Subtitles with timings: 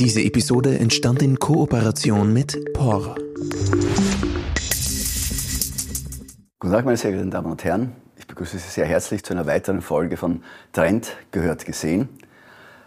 [0.00, 3.16] Diese Episode entstand in Kooperation mit POR.
[6.58, 7.92] Guten Tag, meine sehr geehrten Damen und Herren.
[8.16, 10.42] Ich begrüße Sie sehr herzlich zu einer weiteren Folge von
[10.72, 12.08] Trend gehört gesehen.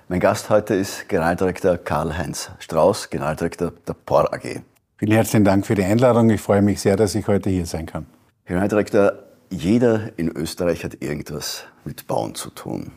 [0.07, 4.64] Mein Gast heute ist Generaldirektor Karl-Heinz Strauß, Generaldirektor der POR AG.
[4.98, 6.32] Vielen herzlichen Dank für die Einladung.
[6.32, 8.07] Ich freue mich sehr, dass ich heute hier sein kann.
[8.45, 9.14] Generaldirektor,
[9.52, 12.91] jeder in Österreich hat irgendwas mit Bauen zu tun.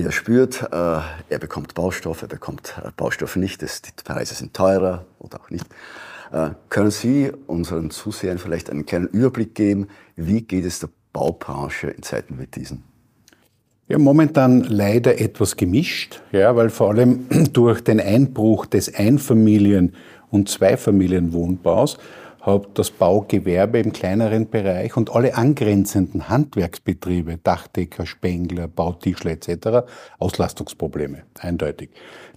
[0.00, 0.76] Jeder spürt, äh,
[1.28, 5.50] er bekommt Baustoff, er bekommt äh, Baustoffe nicht, das, die Preise sind teurer oder auch
[5.50, 5.66] nicht.
[6.32, 11.88] Äh, können Sie unseren Zusehern vielleicht einen kleinen Überblick geben, wie geht es der Baubranche
[11.88, 12.82] in Zeiten wie diesen?
[13.88, 19.92] Ja, momentan leider etwas gemischt, ja, weil vor allem durch den Einbruch des Einfamilien-
[20.30, 21.98] und Zweifamilienwohnbaus
[22.50, 29.86] hat das Baugewerbe im kleineren Bereich und alle angrenzenden Handwerksbetriebe, Dachdecker, Spengler, Bautischler etc.
[30.18, 31.90] Auslastungsprobleme, eindeutig.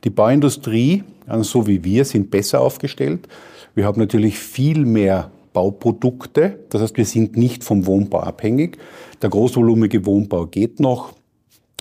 [0.04, 3.28] Die Bauindustrie, also so wie wir, sind besser aufgestellt.
[3.76, 8.78] Wir haben natürlich viel mehr Bauprodukte, das heißt, wir sind nicht vom Wohnbau abhängig.
[9.22, 11.14] Der großvolumige Wohnbau geht noch.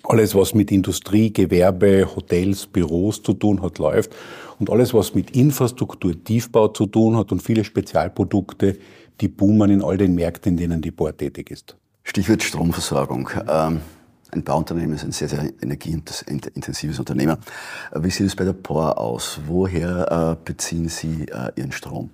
[0.04, 4.10] Alles, was mit Industrie, Gewerbe, Hotels, Büros zu tun hat, läuft.
[4.62, 8.78] Und alles, was mit Infrastruktur, Tiefbau zu tun hat und viele Spezialprodukte,
[9.20, 11.76] die boomen in all den Märkten, in denen die Bohr tätig ist.
[12.04, 13.28] Stichwort Stromversorgung.
[13.48, 13.80] Ähm,
[14.30, 17.38] ein Bauunternehmen ist ein sehr, sehr energieintensives Unternehmen.
[17.92, 19.40] Wie sieht es bei der POR aus?
[19.48, 22.10] Woher äh, beziehen Sie äh, Ihren Strom?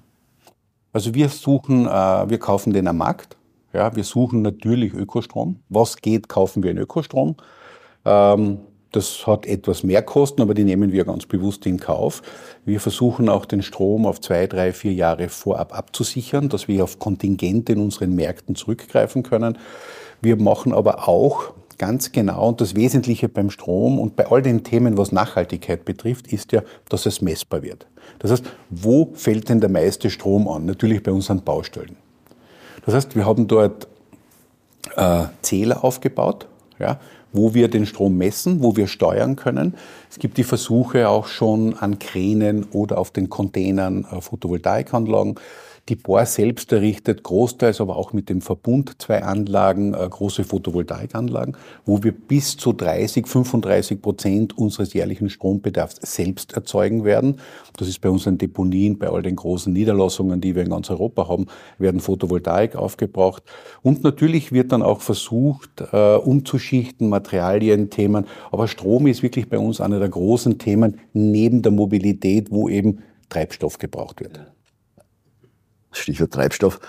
[0.94, 3.36] Also wir suchen, äh, wir kaufen den am Markt.
[3.74, 5.56] Ja, wir suchen natürlich Ökostrom.
[5.68, 7.36] Was geht, kaufen wir in Ökostrom.
[8.06, 8.60] Ähm,
[8.98, 12.20] das hat etwas mehr Kosten, aber die nehmen wir ganz bewusst in Kauf.
[12.64, 16.98] Wir versuchen auch den Strom auf zwei, drei, vier Jahre vorab abzusichern, dass wir auf
[16.98, 19.56] Kontingente in unseren Märkten zurückgreifen können.
[20.20, 24.64] Wir machen aber auch ganz genau und das Wesentliche beim Strom und bei all den
[24.64, 27.86] Themen, was Nachhaltigkeit betrifft, ist ja, dass es messbar wird.
[28.18, 30.66] Das heißt, wo fällt denn der meiste Strom an?
[30.66, 31.96] Natürlich bei unseren Baustellen.
[32.84, 33.86] Das heißt, wir haben dort
[34.96, 36.48] äh, Zähler aufgebaut,
[36.80, 36.98] ja,
[37.32, 39.74] wo wir den Strom messen, wo wir steuern können.
[40.10, 45.36] Es gibt die Versuche auch schon an Kränen oder auf den Containern äh, Photovoltaikanlagen.
[45.88, 51.56] Die Bohr selbst errichtet großteils, aber auch mit dem Verbund zwei Anlagen, äh, große Photovoltaikanlagen,
[51.86, 57.36] wo wir bis zu 30, 35 Prozent unseres jährlichen Strombedarfs selbst erzeugen werden.
[57.78, 61.26] Das ist bei unseren Deponien, bei all den großen Niederlassungen, die wir in ganz Europa
[61.26, 61.46] haben,
[61.78, 63.42] werden Photovoltaik aufgebraucht.
[63.82, 68.26] Und natürlich wird dann auch versucht, äh, umzuschichten, Materialien, Themen.
[68.52, 72.98] Aber Strom ist wirklich bei uns einer der großen Themen neben der Mobilität, wo eben
[73.30, 74.57] Treibstoff gebraucht wird.
[76.08, 76.80] Stichwort Treibstoff.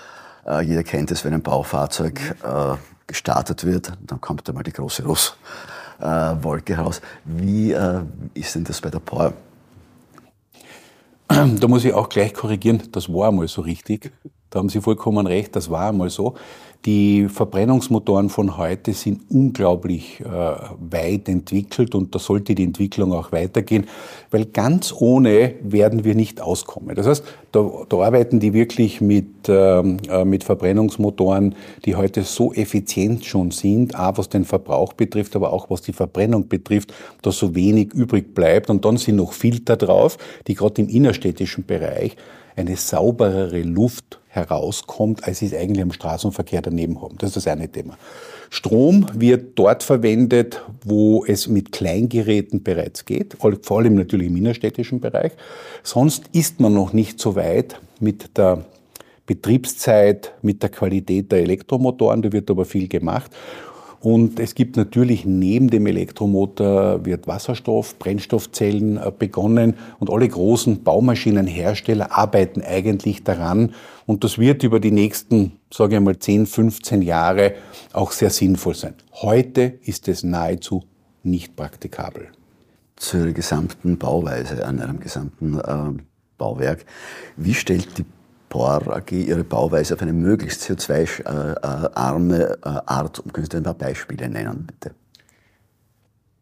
[0.46, 2.76] Äh, jeder kennt es, wenn ein Baufahrzeug äh,
[3.06, 7.02] gestartet wird, dann kommt einmal die große Russwolke raus.
[7.24, 8.00] Wie äh,
[8.32, 9.34] ist denn das bei der Power?
[11.28, 14.10] Da muss ich auch gleich korrigieren, das war einmal so richtig.
[14.50, 16.34] Da haben Sie vollkommen recht, das war einmal so.
[16.86, 23.32] Die Verbrennungsmotoren von heute sind unglaublich äh, weit entwickelt und da sollte die Entwicklung auch
[23.32, 23.86] weitergehen,
[24.30, 26.96] weil ganz ohne werden wir nicht auskommen.
[26.96, 27.22] Das heißt,
[27.52, 33.50] da, da arbeiten die wirklich mit, ähm, äh, mit Verbrennungsmotoren, die heute so effizient schon
[33.50, 37.92] sind, a was den Verbrauch betrifft, aber auch was die Verbrennung betrifft, dass so wenig
[37.92, 38.70] übrig bleibt.
[38.70, 40.16] Und dann sind noch Filter drauf,
[40.46, 42.16] die gerade im innerstädtischen Bereich
[42.56, 47.18] eine sauberere Luft herauskommt, als sie es eigentlich im Straßenverkehr daneben haben.
[47.18, 47.98] Das ist das eine Thema.
[48.48, 55.00] Strom wird dort verwendet, wo es mit Kleingeräten bereits geht, vor allem natürlich im innerstädtischen
[55.00, 55.32] Bereich.
[55.82, 58.64] Sonst ist man noch nicht so weit mit der
[59.26, 62.22] Betriebszeit, mit der Qualität der Elektromotoren.
[62.22, 63.30] Da wird aber viel gemacht.
[64.00, 70.82] Und es gibt natürlich neben dem Elektromotor wird Wasserstoff, Brennstoffzellen äh, begonnen und alle großen
[70.82, 73.74] Baumaschinenhersteller arbeiten eigentlich daran.
[74.06, 77.54] Und das wird über die nächsten, sage ich mal, 10, 15 Jahre
[77.92, 78.94] auch sehr sinnvoll sein.
[79.12, 80.82] Heute ist es nahezu
[81.22, 82.28] nicht praktikabel.
[82.96, 86.02] Zur gesamten Bauweise an einem gesamten äh,
[86.38, 86.86] Bauwerk.
[87.36, 88.04] Wie stellt die
[88.50, 93.22] POR AG ihre Bauweise auf eine möglichst CO2-arme äh, Art.
[93.32, 94.94] Können Sie ein paar Beispiele nennen, bitte?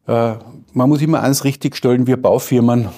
[0.09, 0.39] Äh,
[0.73, 2.89] man muss immer eins richtigstellen, wir Baufirmen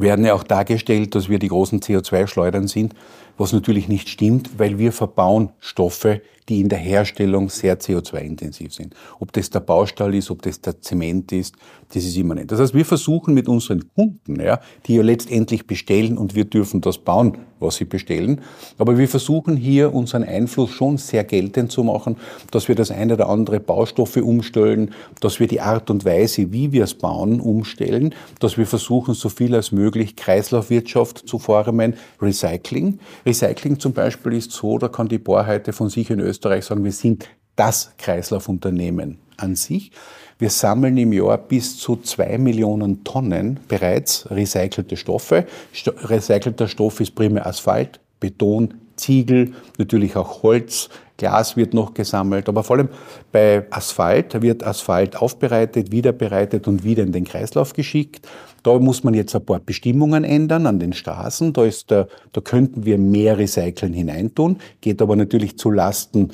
[0.00, 2.94] werden ja auch dargestellt, dass wir die großen CO2-Schleudern sind.
[3.36, 8.94] was natürlich nicht stimmt, weil wir verbauen Stoffe, die in der Herstellung sehr CO2-intensiv sind.
[9.18, 11.54] Ob das der Baustahl ist, ob das der Zement ist,
[11.88, 12.52] das ist immer nicht.
[12.52, 16.82] Das heißt, wir versuchen mit unseren Kunden, ja, die ja letztendlich bestellen und wir dürfen
[16.82, 18.42] das bauen, was sie bestellen,
[18.76, 22.16] aber wir versuchen hier unseren Einfluss schon sehr geltend zu machen,
[22.50, 26.72] dass wir das eine oder andere Baustoffe umstellen, dass wir die Art und Weise, wie
[26.72, 32.98] wir es bauen, umstellen, dass wir versuchen, so viel als möglich Kreislaufwirtschaft zu formen, Recycling.
[33.26, 36.92] Recycling zum Beispiel ist so, da kann die Bohrheite von sich in Österreich sagen, wir
[36.92, 39.92] sind das Kreislaufunternehmen an sich.
[40.38, 45.46] Wir sammeln im Jahr bis zu zwei Millionen Tonnen bereits recycelte Stoffe.
[45.86, 52.64] Recycelter Stoff ist primär Asphalt, Beton, Ziegel, natürlich auch Holz, Glas wird noch gesammelt, aber
[52.64, 52.88] vor allem
[53.30, 58.26] bei Asphalt wird Asphalt aufbereitet, wiederbereitet und wieder in den Kreislauf geschickt.
[58.64, 61.52] Da muss man jetzt ein paar Bestimmungen ändern an den Straßen.
[61.52, 66.30] Da, ist der, da könnten wir mehr Recyceln hineintun, geht aber natürlich zu Lasten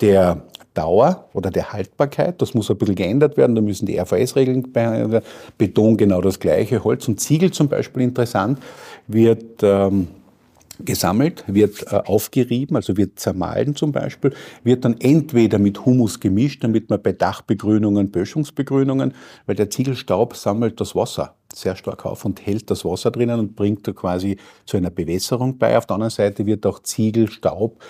[0.00, 0.42] der
[0.72, 2.40] Dauer oder der Haltbarkeit.
[2.42, 3.54] Das muss ein bisschen geändert werden.
[3.54, 4.72] Da müssen die RVS-Regeln
[5.58, 6.82] Beton genau das gleiche.
[6.82, 8.58] Holz und Ziegel zum Beispiel interessant
[9.06, 10.08] wird ähm,
[10.80, 14.32] gesammelt, wird äh, aufgerieben, also wird zermahlen zum Beispiel,
[14.62, 19.14] wird dann entweder mit Humus gemischt, damit man bei Dachbegrünungen, Böschungsbegrünungen,
[19.46, 23.54] weil der Ziegelstaub sammelt das Wasser sehr stark auf und hält das Wasser drinnen und
[23.54, 24.36] bringt da quasi
[24.66, 25.78] zu einer Bewässerung bei.
[25.78, 27.80] Auf der anderen Seite wird auch Ziegelstaub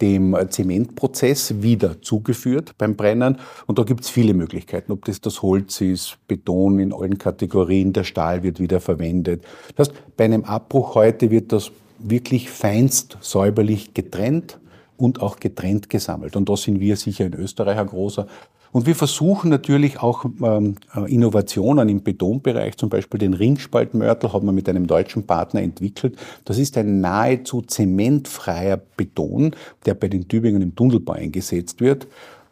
[0.00, 3.38] dem Zementprozess wieder zugeführt beim Brennen.
[3.66, 7.92] Und da gibt es viele Möglichkeiten, ob das das Holz ist, Beton in allen Kategorien,
[7.92, 9.44] der Stahl wird wieder verwendet.
[9.76, 11.70] Das heißt, bei einem Abbruch heute wird das
[12.02, 14.58] wirklich feinst säuberlich getrennt
[14.96, 16.36] und auch getrennt gesammelt.
[16.36, 18.26] Und da sind wir sicher in Österreich ein großer.
[18.72, 24.46] Und wir versuchen natürlich auch ähm, äh, Innovationen im Betonbereich, zum Beispiel den Ringspaltmörtel haben
[24.46, 26.16] wir mit einem deutschen Partner entwickelt.
[26.46, 29.54] Das ist ein nahezu zementfreier Beton,
[29.84, 32.08] der bei den Tübingen im Tunnelbau eingesetzt wird.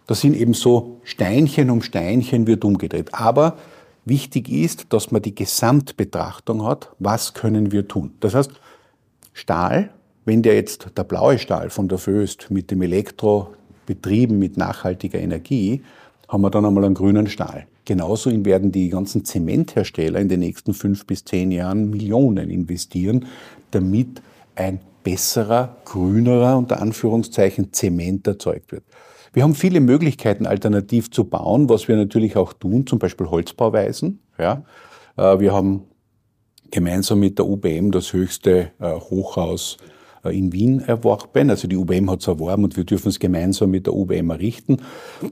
[0.06, 3.14] Das sind eben so Steinchen um Steinchen wird umgedreht.
[3.14, 3.56] Aber
[4.04, 8.12] wichtig ist, dass man die Gesamtbetrachtung hat, was können wir tun.
[8.20, 8.50] Das heißt,
[9.40, 9.90] Stahl,
[10.24, 13.48] wenn der jetzt der blaue Stahl von der Föst mit dem Elektro
[13.86, 15.82] betrieben mit nachhaltiger Energie,
[16.28, 17.66] haben wir dann einmal einen grünen Stahl.
[17.86, 23.26] Genauso werden die ganzen Zementhersteller in den nächsten fünf bis zehn Jahren Millionen investieren,
[23.70, 24.22] damit
[24.54, 28.84] ein besserer, grünerer, unter Anführungszeichen, Zement erzeugt wird.
[29.32, 34.20] Wir haben viele Möglichkeiten, alternativ zu bauen, was wir natürlich auch tun, zum Beispiel Holzbauweisen.
[34.38, 34.64] Ja.
[35.16, 35.84] Äh, wir haben
[36.70, 39.76] gemeinsam mit der UBM das höchste äh, Hochhaus
[40.24, 41.50] äh, in Wien erworben.
[41.50, 44.78] Also die UBM hat es erworben und wir dürfen es gemeinsam mit der UBM errichten.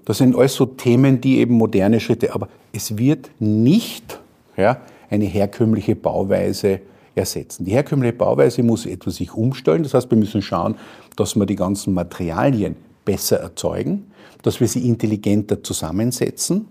[0.05, 4.21] Das sind alles so Themen, die eben moderne Schritte, aber es wird nicht
[4.57, 4.81] ja,
[5.11, 6.81] eine herkömmliche Bauweise
[7.15, 7.65] ersetzen.
[7.65, 9.83] Die herkömmliche Bauweise muss etwas sich umstellen.
[9.83, 10.77] Das heißt, wir müssen schauen,
[11.17, 14.11] dass wir die ganzen Materialien besser erzeugen,
[14.43, 16.67] dass wir sie intelligenter zusammensetzen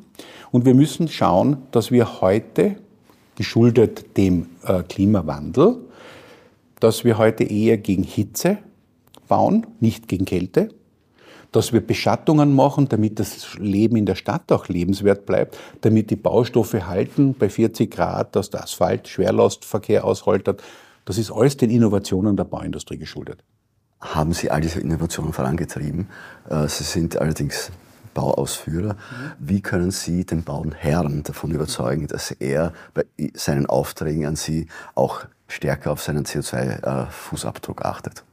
[0.52, 2.78] und wir müssen schauen, dass wir heute
[3.38, 5.78] geschuldet dem äh, Klimawandel,
[6.80, 8.58] dass wir heute eher gegen Hitze
[9.28, 10.70] bauen, nicht gegen Kälte,
[11.52, 16.16] dass wir Beschattungen machen, damit das Leben in der Stadt auch lebenswert bleibt, damit die
[16.16, 20.62] Baustoffe halten bei 40 Grad, dass der Asphalt Schwerlastverkehr ausholtert.
[21.06, 23.44] Das ist alles den Innovationen der Bauindustrie geschuldet.
[24.02, 26.10] Haben Sie all diese Innovationen vorangetrieben?
[26.50, 27.72] Äh, Sie sind allerdings
[28.18, 28.96] Bauausführer.
[29.38, 33.06] Wie können Sie den Bauherrn davon überzeugen, dass er bei
[33.36, 34.66] seinen Aufträgen an Sie
[34.96, 38.24] auch stärker auf seinen CO2-Fußabdruck achtet?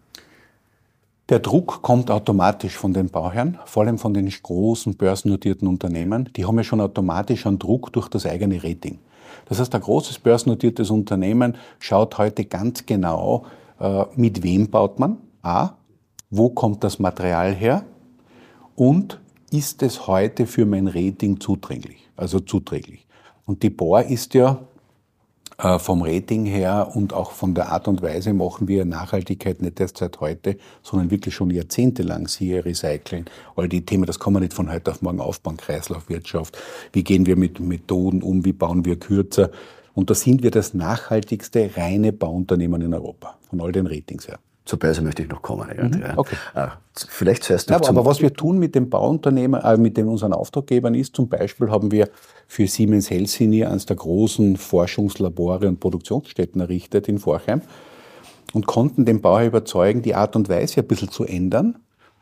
[1.29, 6.31] Der Druck kommt automatisch von den Bauherren, vor allem von den großen börsennotierten Unternehmen.
[6.35, 8.99] Die haben ja schon automatisch einen Druck durch das eigene Rating.
[9.47, 13.45] Das heißt, ein großes börsennotiertes Unternehmen schaut heute ganz genau,
[13.81, 15.71] äh, mit wem baut man, a,
[16.31, 17.85] wo kommt das Material her
[18.77, 19.21] und
[19.55, 23.07] ist es heute für mein Rating zuträglich, also zuträglich.
[23.47, 24.59] Und die Bohr ist ja
[25.59, 29.79] äh, vom Rating her und auch von der Art und Weise machen wir Nachhaltigkeit nicht
[29.79, 34.43] erst seit heute, sondern wirklich schon jahrzehntelang, siehe Recycling, all die Themen, das kann man
[34.43, 36.59] nicht von heute auf morgen aufbauen, Kreislaufwirtschaft,
[36.93, 39.51] wie gehen wir mit Methoden um, wie bauen wir kürzer.
[39.93, 44.41] Und da sind wir das nachhaltigste reine Bauunternehmen in Europa, von all den Ratings her.
[44.65, 45.69] Zur Börse möchte ich noch kommen.
[45.69, 46.37] Mhm, okay.
[46.55, 49.99] Äh, vielleicht zuerst noch ja, aber, aber was wir tun mit dem Bauunternehmer, äh, mit
[49.99, 52.09] den unseren Auftraggebern ist, zum Beispiel haben wir
[52.47, 57.61] für Siemens Helsinki eines der großen Forschungslabore und Produktionsstätten errichtet in Forchheim
[58.55, 61.77] und konnten den Bauer überzeugen, die Art und Weise ein bisschen zu ändern,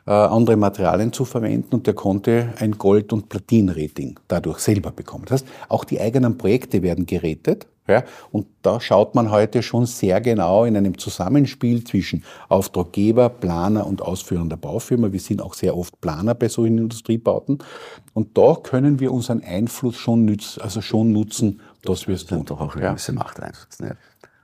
[0.06, 5.26] äh, andere Materialien zu verwenden und der konnte ein Gold- und Platin-Rating dadurch selber bekommen.
[5.26, 7.68] Das heißt, auch die eigenen Projekte werden gerätet.
[7.92, 13.86] Ja, und da schaut man heute schon sehr genau in einem Zusammenspiel zwischen Auftraggeber, Planer
[13.86, 15.12] und ausführender Baufirma.
[15.12, 17.58] Wir sind auch sehr oft Planer bei solchen Industriebauten.
[18.14, 22.44] Und da können wir unseren Einfluss schon, nütz, also schon nutzen, dass wir es tun.
[22.46, 23.88] Doch auch eine gewisse Macht einsetzen.
[23.88, 23.94] Ja.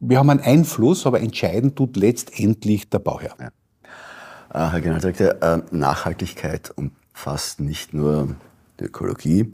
[0.00, 3.34] Wir haben einen Einfluss, aber entscheiden tut letztendlich der Bauherr.
[3.40, 3.48] Ja.
[4.52, 8.36] Äh, Herr Generaldirektor, äh, Nachhaltigkeit umfasst nicht nur
[8.80, 9.50] die Ökologie,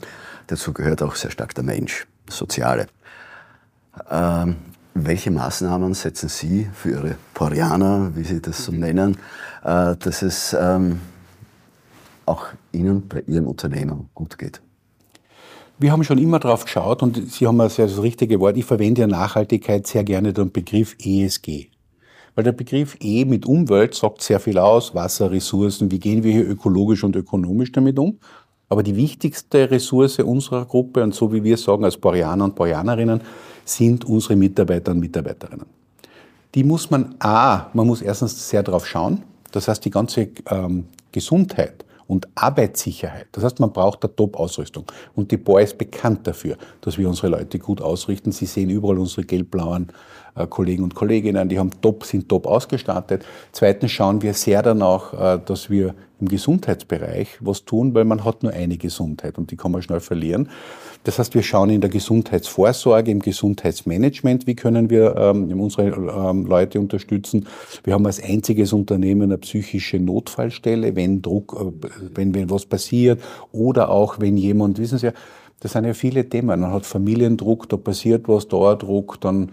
[0.46, 2.88] dazu gehört auch sehr stark der Mensch, das Soziale.
[4.10, 4.56] Ähm,
[4.94, 8.78] welche Maßnahmen setzen Sie für Ihre Porianer, wie Sie das so mhm.
[8.80, 9.18] nennen,
[9.64, 11.00] äh, dass es ähm,
[12.26, 14.60] auch Ihnen bei Ihrem Unternehmen gut geht?
[15.78, 18.56] Wir haben schon immer darauf geschaut und Sie haben also das richtige Wort.
[18.56, 21.66] Ich verwende ja Nachhaltigkeit sehr gerne den Begriff ESG.
[22.36, 26.32] Weil der Begriff E mit Umwelt sagt sehr viel aus, Wasser, Ressourcen, wie gehen wir
[26.32, 28.18] hier ökologisch und ökonomisch damit um.
[28.68, 33.20] Aber die wichtigste Ressource unserer Gruppe und so wie wir sagen als Boreaner und Boreanerinnen,
[33.64, 35.66] sind unsere Mitarbeiter und Mitarbeiterinnen.
[36.54, 39.22] Die muss man, A, man muss erstens sehr darauf schauen.
[39.52, 43.26] Das heißt, die ganze ähm, Gesundheit und Arbeitssicherheit.
[43.32, 44.84] Das heißt, man braucht eine Top-Ausrüstung.
[45.14, 48.32] Und die BOA ist bekannt dafür, dass wir unsere Leute gut ausrichten.
[48.32, 49.88] Sie sehen überall unsere gelb-blauen
[50.34, 53.24] äh, Kollegen und Kolleginnen, die haben top, sind top ausgestattet.
[53.52, 58.42] Zweitens schauen wir sehr danach, äh, dass wir im Gesundheitsbereich was tun, weil man hat
[58.42, 60.48] nur eine Gesundheit und die kann man schnell verlieren.
[61.04, 66.46] Das heißt, wir schauen in der Gesundheitsvorsorge, im Gesundheitsmanagement, wie können wir ähm, unsere ähm,
[66.46, 67.46] Leute unterstützen.
[67.84, 73.20] Wir haben als einziges Unternehmen eine psychische Notfallstelle, wenn Druck, äh, wenn, wenn was passiert
[73.52, 75.12] oder auch wenn jemand, wissen Sie ja,
[75.60, 76.60] das sind ja viele Themen.
[76.60, 79.50] Man hat Familiendruck, da passiert was, Dauerdruck, dann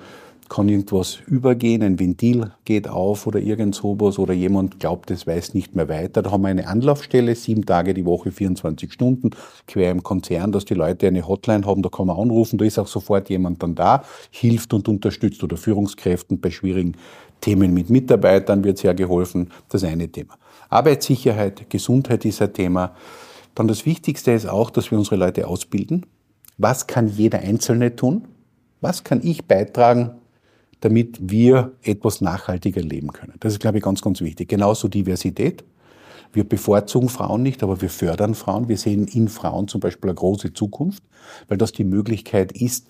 [0.52, 5.54] kann irgendwas übergehen, ein Ventil geht auf oder irgend sowas oder jemand glaubt, es weiß
[5.54, 6.22] nicht mehr weiter.
[6.22, 9.30] Da haben wir eine Anlaufstelle, sieben Tage die Woche, 24 Stunden,
[9.66, 12.78] quer im Konzern, dass die Leute eine Hotline haben, da kann man anrufen, da ist
[12.78, 16.98] auch sofort jemand dann da, hilft und unterstützt oder Führungskräften bei schwierigen
[17.40, 19.52] Themen mit Mitarbeitern wird sehr geholfen.
[19.70, 20.38] Das eine Thema.
[20.68, 22.94] Arbeitssicherheit, Gesundheit ist ein Thema.
[23.56, 26.06] Dann das Wichtigste ist auch, dass wir unsere Leute ausbilden.
[26.58, 28.28] Was kann jeder Einzelne tun?
[28.82, 30.21] Was kann ich beitragen,
[30.82, 33.34] damit wir etwas nachhaltiger leben können.
[33.40, 34.50] Das ist, glaube ich, ganz, ganz wichtig.
[34.50, 35.64] Genauso Diversität.
[36.34, 38.68] Wir bevorzugen Frauen nicht, aber wir fördern Frauen.
[38.68, 41.04] Wir sehen in Frauen zum Beispiel eine große Zukunft,
[41.48, 42.88] weil das die Möglichkeit ist,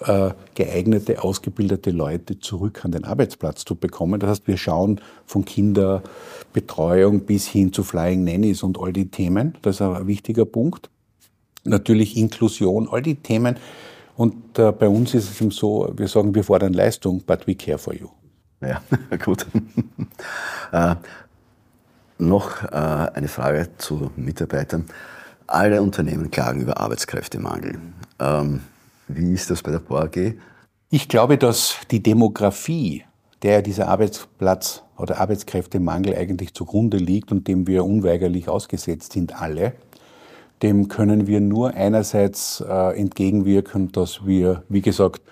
[0.00, 4.20] äh, geeignete, ausgebildete Leute zurück an den Arbeitsplatz zu bekommen.
[4.20, 9.56] Das heißt, wir schauen von Kinderbetreuung bis hin zu Flying Nannies und all die Themen.
[9.62, 10.90] Das ist ein wichtiger Punkt.
[11.64, 13.56] Natürlich Inklusion, all die Themen,
[14.20, 17.54] und äh, bei uns ist es eben so, wir sagen, wir fordern Leistung, but we
[17.54, 18.08] care for you.
[18.60, 18.82] Ja,
[19.24, 19.46] gut.
[20.72, 20.94] äh,
[22.18, 24.84] noch äh, eine Frage zu Mitarbeitern.
[25.46, 27.78] Alle Unternehmen klagen über Arbeitskräftemangel.
[28.18, 28.60] Ähm,
[29.08, 30.34] wie ist das bei der BOAG?
[30.90, 33.04] Ich glaube, dass die Demografie,
[33.42, 39.72] der dieser Arbeitsplatz oder Arbeitskräftemangel eigentlich zugrunde liegt und dem wir unweigerlich ausgesetzt sind, alle,
[40.62, 45.22] dem können wir nur einerseits äh, entgegenwirken, dass wir, wie gesagt,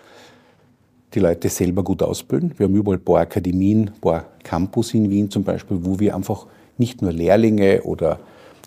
[1.14, 2.54] die Leute selber gut ausbilden.
[2.56, 6.14] Wir haben überall ein paar Akademien, ein paar Campus in Wien zum Beispiel, wo wir
[6.14, 8.20] einfach nicht nur Lehrlinge oder,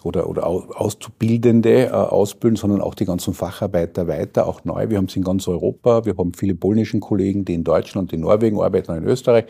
[0.04, 4.90] oder, oder Auszubildende äh, ausbilden, sondern auch die ganzen Facharbeiter weiter, auch neu.
[4.90, 6.06] Wir haben es in ganz Europa.
[6.06, 9.46] Wir haben viele polnischen Kollegen, die in Deutschland, in Norwegen arbeiten, in Österreich.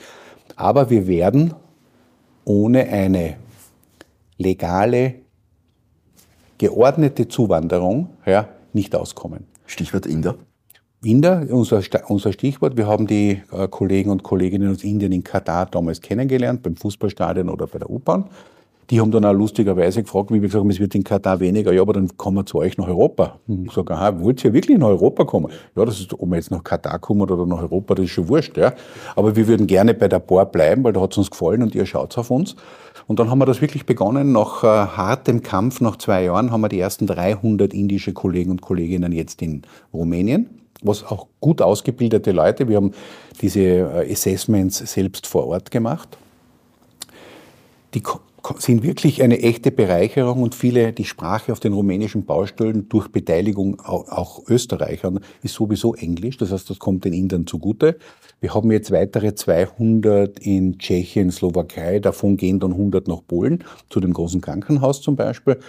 [0.56, 1.54] Aber wir werden
[2.46, 3.38] ohne eine
[4.38, 5.16] legale
[6.62, 9.48] geordnete Zuwanderung ja, nicht auskommen.
[9.66, 10.36] Stichwort Inder.
[11.04, 12.78] Inder, unser, unser Stichwort.
[12.78, 17.50] Wir haben die äh, Kollegen und Kolleginnen aus Indien in Katar damals kennengelernt, beim Fußballstadion
[17.50, 18.26] oder bei der U-Bahn.
[18.92, 21.74] Die haben dann auch lustigerweise gefragt, wie wir gesagt haben, es wird in Katar weniger.
[21.74, 23.40] Ja, aber dann kommen wir zu euch nach Europa.
[23.48, 25.52] Hm, ich sage, aha, wollt ihr wirklich nach Europa kommen?
[25.76, 28.28] Ja, das ist, ob wir jetzt nach Katar kommen oder nach Europa, das ist schon
[28.28, 28.56] wurscht.
[28.58, 28.74] Ja.
[29.16, 31.74] Aber wir würden gerne bei der Bar bleiben, weil da hat es uns gefallen und
[31.74, 32.56] ihr schaut auf uns.
[33.08, 34.32] Und dann haben wir das wirklich begonnen.
[34.32, 38.62] Nach äh, hartem Kampf, nach zwei Jahren, haben wir die ersten 300 indische Kollegen und
[38.62, 42.68] Kolleginnen jetzt in Rumänien was auch gut ausgebildete Leute.
[42.68, 42.92] Wir haben
[43.42, 46.18] diese äh, Assessments selbst vor Ort gemacht.
[47.94, 48.02] Die
[48.58, 53.80] sind wirklich eine echte Bereicherung und viele, die Sprache auf den rumänischen Baustellen durch Beteiligung
[53.80, 56.38] auch Österreichern ist sowieso Englisch.
[56.38, 57.98] Das heißt, das kommt den Indern zugute.
[58.40, 62.00] Wir haben jetzt weitere 200 in Tschechien, Slowakei.
[62.00, 65.60] Davon gehen dann 100 nach Polen, zu dem großen Krankenhaus zum Beispiel.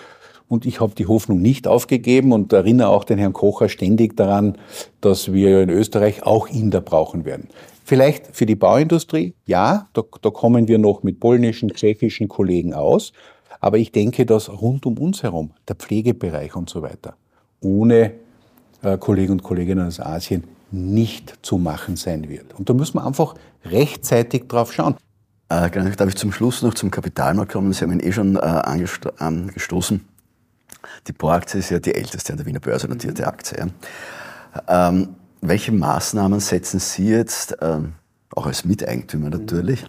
[0.52, 4.58] Und ich habe die Hoffnung nicht aufgegeben und erinnere auch den Herrn Kocher ständig daran,
[5.00, 7.48] dass wir in Österreich auch Inder brauchen werden.
[7.86, 13.14] Vielleicht für die Bauindustrie, ja, da, da kommen wir noch mit polnischen, tschechischen Kollegen aus.
[13.60, 17.14] Aber ich denke, dass rund um uns herum, der Pflegebereich und so weiter,
[17.62, 18.12] ohne
[18.82, 22.58] äh, Kollegen und Kolleginnen aus Asien nicht zu machen sein wird.
[22.58, 24.96] Und da müssen wir einfach rechtzeitig drauf schauen.
[25.48, 27.72] Äh, darf ich zum Schluss noch zum Kapitalmarkt kommen?
[27.72, 30.11] Sie haben ihn eh schon äh, angestoßen.
[31.06, 33.58] Die POR-Aktie ist ja die älteste an der Wiener Börse notierte Aktie.
[33.58, 34.88] Ja.
[34.88, 37.94] Ähm, welche Maßnahmen setzen Sie jetzt, ähm,
[38.34, 39.84] auch als Miteigentümer natürlich,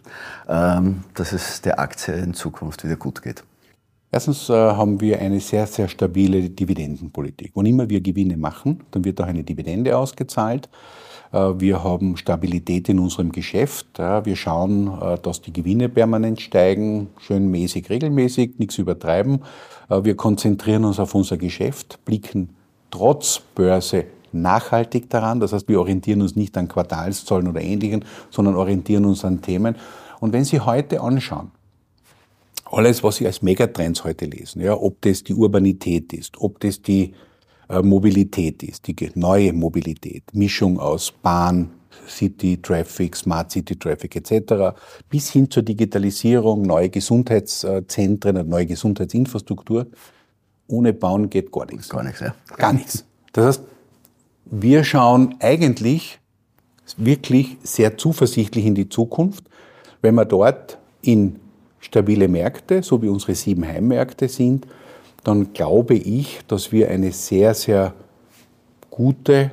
[0.47, 3.43] ähm, dass es der Aktie in Zukunft wieder gut geht?
[4.11, 7.51] Erstens äh, haben wir eine sehr, sehr stabile Dividendenpolitik.
[7.55, 10.69] Wann immer wir Gewinne machen, dann wird auch eine Dividende ausgezahlt.
[11.31, 13.97] Äh, wir haben Stabilität in unserem Geschäft.
[13.97, 19.41] Wir schauen, äh, dass die Gewinne permanent steigen, schön mäßig, regelmäßig, nichts übertreiben.
[19.93, 22.49] Äh, wir konzentrieren uns auf unser Geschäft, blicken
[22.91, 25.39] trotz Börse nachhaltig daran.
[25.39, 29.75] Das heißt, wir orientieren uns nicht an Quartalszahlen oder Ähnlichem, sondern orientieren uns an Themen.
[30.19, 31.51] Und wenn Sie heute anschauen,
[32.71, 36.81] alles, was Sie als Megatrends heute lesen, ja, ob das die Urbanität ist, ob das
[36.81, 37.13] die
[37.69, 41.69] äh, Mobilität ist, die neue Mobilität, Mischung aus Bahn,
[42.07, 44.75] City Traffic, Smart City Traffic etc.,
[45.09, 49.87] bis hin zur Digitalisierung, neue Gesundheitszentren, neue Gesundheitsinfrastruktur.
[50.67, 51.89] Ohne Bauen geht gar nichts.
[51.89, 52.35] Gar nichts, ja.
[52.57, 53.05] Gar nichts.
[53.33, 53.63] Das heißt,
[54.45, 56.19] wir schauen eigentlich
[56.97, 59.45] wirklich sehr zuversichtlich in die Zukunft,
[60.01, 61.39] wenn wir dort in
[61.79, 64.67] stabile Märkte, so wie unsere sieben Heimmärkte sind,
[65.23, 67.93] dann glaube ich, dass wir eine sehr, sehr
[68.89, 69.51] gute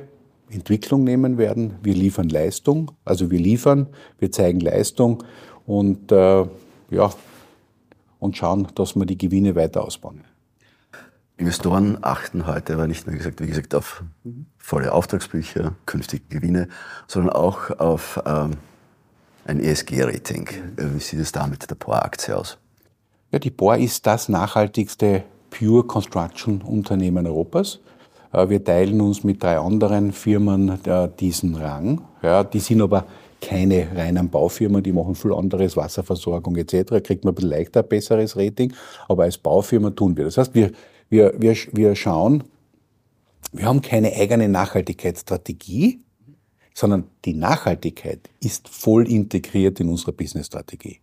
[0.51, 1.75] Entwicklung nehmen werden.
[1.81, 3.87] Wir liefern Leistung, also wir liefern,
[4.19, 5.23] wir zeigen Leistung
[5.65, 6.45] und, äh,
[6.89, 7.09] ja,
[8.19, 10.23] und schauen, dass wir die Gewinne weiter ausbauen.
[11.37, 14.03] Investoren achten heute aber nicht nur gesagt, wie gesagt, auf
[14.59, 16.67] volle Auftragsbücher, künftige Gewinne,
[17.07, 18.57] sondern auch auf ähm,
[19.45, 20.49] ein ESG-Rating.
[20.77, 22.59] Wie sieht es da mit der POR-Aktie aus?
[23.31, 27.79] Ja, die POR ist das nachhaltigste Pure Construction Unternehmen Europas.
[28.31, 32.01] Äh, wir teilen uns mit drei anderen Firmen äh, diesen Rang.
[32.21, 33.05] Ja, die sind aber
[33.41, 37.03] keine reinen Baufirmen, die machen viel anderes, Wasserversorgung etc.
[37.03, 38.73] Kriegt man ein bisschen leichter ein besseres Rating,
[39.07, 40.25] aber als Baufirma tun wir.
[40.25, 40.71] Das heißt, wir,
[41.09, 42.43] wir, wir, wir schauen,
[43.51, 46.01] wir haben keine eigene Nachhaltigkeitsstrategie,
[46.73, 50.99] sondern die Nachhaltigkeit ist voll integriert in unsere Businessstrategie.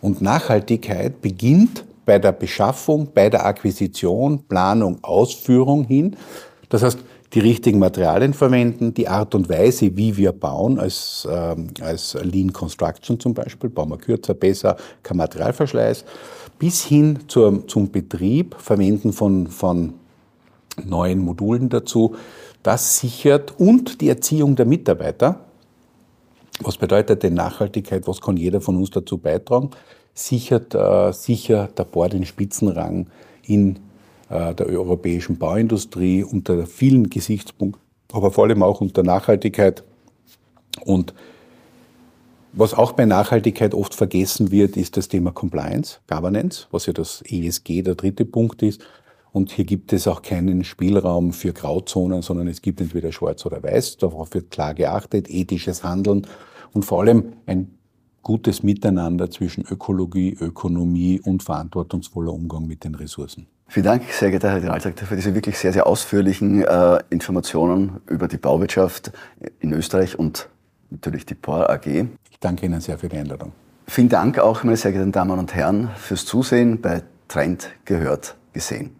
[0.00, 6.16] Und Nachhaltigkeit beginnt bei der Beschaffung, bei der Akquisition, Planung, Ausführung hin.
[6.68, 6.98] Das heißt,
[7.34, 12.52] die richtigen Materialien verwenden, die Art und Weise, wie wir bauen, als, ähm, als Lean
[12.52, 16.04] Construction zum Beispiel, bauen wir kürzer, besser, kein Materialverschleiß,
[16.58, 19.94] bis hin zur, zum Betrieb, Verwenden von, von
[20.84, 22.14] neuen Modulen dazu,
[22.62, 25.40] das sichert und die Erziehung der Mitarbeiter.
[26.60, 28.06] Was bedeutet denn Nachhaltigkeit?
[28.06, 29.70] Was kann jeder von uns dazu beitragen?
[30.14, 33.08] Sichert äh, sicher der Bohr den Spitzenrang
[33.42, 33.80] in
[34.30, 39.84] äh, der europäischen Bauindustrie unter vielen Gesichtspunkten, aber vor allem auch unter Nachhaltigkeit.
[40.84, 41.14] Und
[42.52, 47.22] was auch bei Nachhaltigkeit oft vergessen wird, ist das Thema Compliance, Governance, was ja das
[47.26, 48.80] ESG der dritte Punkt ist.
[49.32, 53.60] Und hier gibt es auch keinen Spielraum für Grauzonen, sondern es gibt entweder schwarz oder
[53.60, 53.96] weiß.
[53.96, 56.28] Darauf wird klar geachtet, ethisches Handeln
[56.72, 57.76] und vor allem ein
[58.24, 63.46] gutes Miteinander zwischen Ökologie, Ökonomie und verantwortungsvoller Umgang mit den Ressourcen.
[63.68, 68.28] Vielen Dank, sehr geehrter Herr Generaldirektor, für diese wirklich sehr, sehr ausführlichen äh, Informationen über
[68.28, 69.12] die Bauwirtschaft
[69.60, 70.48] in Österreich und
[70.90, 71.86] natürlich die POR AG.
[71.86, 73.52] Ich danke Ihnen sehr für die Einladung.
[73.86, 78.90] Vielen Dank auch, meine sehr geehrten Damen und Herren, fürs Zusehen bei Trend gehört gesehen.